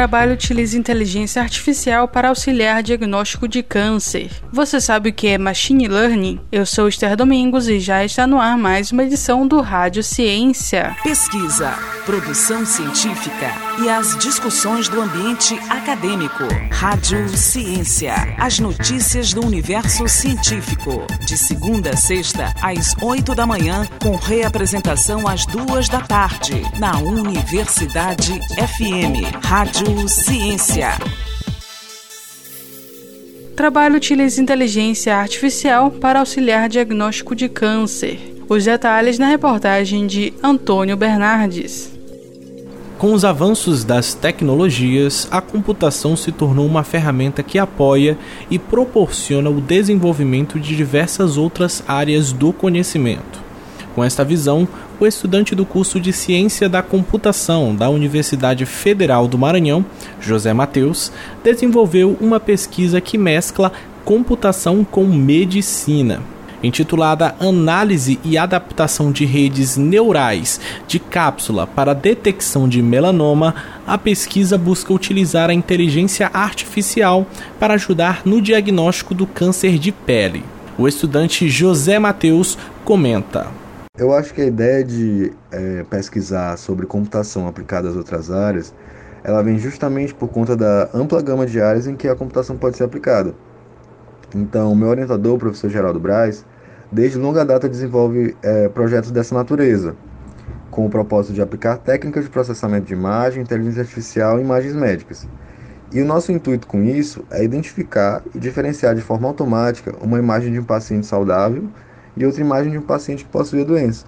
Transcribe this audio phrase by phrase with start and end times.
[0.00, 4.30] Trabalho utiliza inteligência artificial para auxiliar diagnóstico de câncer.
[4.50, 6.40] Você sabe o que é machine learning?
[6.50, 10.96] Eu sou Esther Domingos e já está no ar mais uma edição do Rádio Ciência.
[11.02, 11.74] Pesquisa,
[12.06, 13.52] produção científica
[13.82, 16.44] e as discussões do ambiente acadêmico.
[16.72, 18.14] Rádio Ciência.
[18.38, 21.06] As notícias do universo científico.
[21.26, 26.96] De segunda a sexta, às oito da manhã, com reapresentação às duas da tarde, na
[26.96, 29.44] Universidade FM.
[29.44, 30.90] Rádio Rádio Ciência.
[33.56, 38.36] Trabalho utiliza inteligência artificial para auxiliar diagnóstico de câncer.
[38.48, 41.90] Os detalhes na reportagem de Antônio Bernardes.
[42.98, 48.16] Com os avanços das tecnologias, a computação se tornou uma ferramenta que apoia
[48.48, 53.39] e proporciona o desenvolvimento de diversas outras áreas do conhecimento.
[53.94, 54.68] Com esta visão,
[55.00, 59.84] o estudante do curso de Ciência da Computação da Universidade Federal do Maranhão,
[60.20, 61.10] José Mateus,
[61.42, 63.72] desenvolveu uma pesquisa que mescla
[64.04, 66.22] computação com medicina.
[66.62, 73.54] Intitulada Análise e Adaptação de Redes Neurais de Cápsula para Detecção de Melanoma,
[73.86, 77.26] a pesquisa busca utilizar a inteligência artificial
[77.58, 80.44] para ajudar no diagnóstico do câncer de pele.
[80.76, 83.48] O estudante José Mateus comenta.
[84.00, 88.74] Eu acho que a ideia de é, pesquisar sobre computação aplicada às outras áreas,
[89.22, 92.78] ela vem justamente por conta da ampla gama de áreas em que a computação pode
[92.78, 93.34] ser aplicada.
[94.34, 96.46] Então, meu orientador, o professor Geraldo Braz,
[96.90, 99.94] desde longa data desenvolve é, projetos dessa natureza,
[100.70, 105.28] com o propósito de aplicar técnicas de processamento de imagem, inteligência artificial e imagens médicas.
[105.92, 110.50] E o nosso intuito com isso é identificar e diferenciar de forma automática uma imagem
[110.54, 111.68] de um paciente saudável
[112.16, 114.04] e outra imagem de um paciente que possui a doença.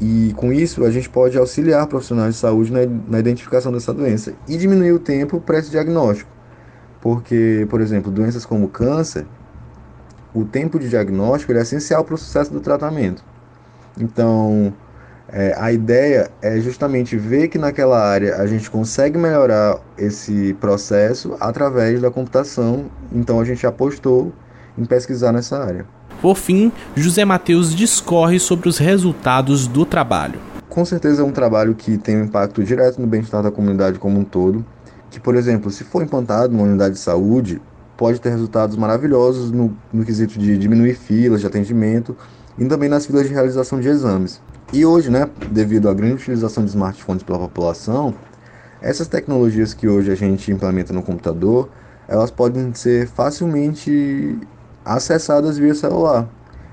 [0.00, 4.32] E com isso, a gente pode auxiliar profissionais de saúde na, na identificação dessa doença
[4.48, 6.30] e diminuir o tempo para esse diagnóstico.
[7.02, 9.26] Porque, por exemplo, doenças como câncer,
[10.34, 13.22] o tempo de diagnóstico é essencial para o sucesso do tratamento.
[13.98, 14.72] Então,
[15.28, 21.36] é, a ideia é justamente ver que naquela área a gente consegue melhorar esse processo
[21.38, 22.90] através da computação.
[23.12, 24.32] Então, a gente apostou
[24.78, 25.84] em pesquisar nessa área.
[26.20, 30.38] Por fim, José Mateus discorre sobre os resultados do trabalho.
[30.68, 34.20] Com certeza é um trabalho que tem um impacto direto no bem-estar da comunidade como
[34.20, 34.64] um todo,
[35.10, 37.60] que, por exemplo, se for implantado numa unidade de saúde,
[37.96, 42.14] pode ter resultados maravilhosos no, no quesito de diminuir filas de atendimento
[42.58, 44.40] e também nas filas de realização de exames.
[44.72, 48.14] E hoje, né, devido à grande utilização de smartphones pela população,
[48.82, 51.68] essas tecnologias que hoje a gente implementa no computador,
[52.06, 54.38] elas podem ser facilmente
[54.84, 56.28] acessadas via celular.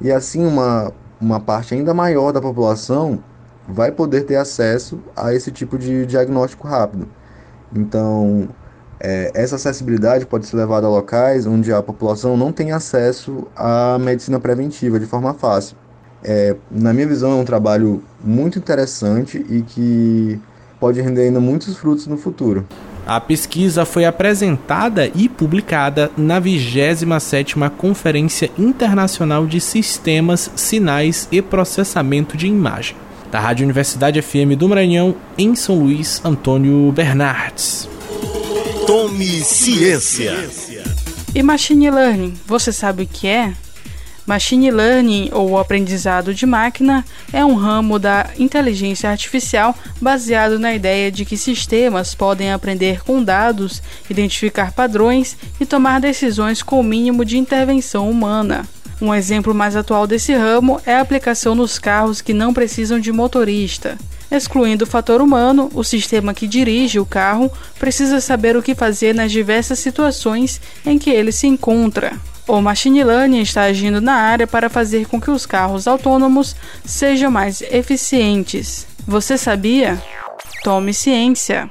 [0.00, 3.22] E assim uma, uma parte ainda maior da população
[3.66, 7.08] vai poder ter acesso a esse tipo de diagnóstico rápido.
[7.74, 8.48] Então,
[9.00, 13.98] é, essa acessibilidade pode ser levada a locais onde a população não tem acesso à
[13.98, 15.76] medicina preventiva de forma fácil.
[16.24, 20.40] É, na minha visão, é um trabalho muito interessante e que
[20.80, 22.66] pode render ainda muitos frutos no futuro.
[23.08, 32.36] A pesquisa foi apresentada e publicada na 27ª Conferência Internacional de Sistemas, Sinais e Processamento
[32.36, 32.94] de Imagem.
[33.32, 37.88] Da Rádio Universidade FM do Maranhão, em São Luís, Antônio Bernardes.
[38.86, 40.34] Tome ciência.
[41.34, 43.54] E machine learning, você sabe o que é?
[44.28, 47.02] Machine Learning, ou aprendizado de máquina,
[47.32, 53.24] é um ramo da inteligência artificial baseado na ideia de que sistemas podem aprender com
[53.24, 58.68] dados, identificar padrões e tomar decisões com o mínimo de intervenção humana.
[59.00, 63.10] Um exemplo mais atual desse ramo é a aplicação nos carros que não precisam de
[63.10, 63.96] motorista.
[64.30, 69.14] Excluindo o fator humano, o sistema que dirige o carro precisa saber o que fazer
[69.14, 72.12] nas diversas situações em que ele se encontra.
[72.46, 77.30] O machine learning está agindo na área para fazer com que os carros autônomos sejam
[77.30, 78.86] mais eficientes.
[79.06, 80.02] Você sabia?
[80.62, 81.70] Tome ciência.